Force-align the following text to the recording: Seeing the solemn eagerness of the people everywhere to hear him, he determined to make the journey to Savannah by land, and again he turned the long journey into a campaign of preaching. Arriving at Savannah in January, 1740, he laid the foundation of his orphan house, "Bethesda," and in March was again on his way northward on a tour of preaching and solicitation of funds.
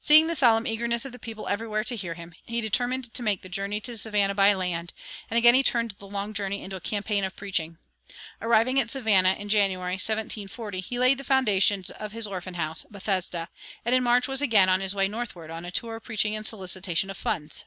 Seeing 0.00 0.28
the 0.28 0.34
solemn 0.34 0.66
eagerness 0.66 1.04
of 1.04 1.12
the 1.12 1.18
people 1.18 1.46
everywhere 1.46 1.84
to 1.84 1.94
hear 1.94 2.14
him, 2.14 2.32
he 2.46 2.62
determined 2.62 3.12
to 3.12 3.22
make 3.22 3.42
the 3.42 3.50
journey 3.50 3.82
to 3.82 3.98
Savannah 3.98 4.34
by 4.34 4.54
land, 4.54 4.94
and 5.30 5.36
again 5.36 5.52
he 5.54 5.62
turned 5.62 5.94
the 5.98 6.06
long 6.08 6.32
journey 6.32 6.62
into 6.62 6.76
a 6.76 6.80
campaign 6.80 7.22
of 7.22 7.36
preaching. 7.36 7.76
Arriving 8.40 8.80
at 8.80 8.90
Savannah 8.90 9.34
in 9.34 9.50
January, 9.50 9.96
1740, 9.96 10.80
he 10.80 10.98
laid 10.98 11.18
the 11.18 11.22
foundation 11.22 11.84
of 11.98 12.12
his 12.12 12.26
orphan 12.26 12.54
house, 12.54 12.86
"Bethesda," 12.88 13.50
and 13.84 13.94
in 13.94 14.02
March 14.02 14.26
was 14.26 14.40
again 14.40 14.70
on 14.70 14.80
his 14.80 14.94
way 14.94 15.06
northward 15.06 15.50
on 15.50 15.66
a 15.66 15.70
tour 15.70 15.96
of 15.96 16.02
preaching 16.04 16.34
and 16.34 16.46
solicitation 16.46 17.10
of 17.10 17.18
funds. 17.18 17.64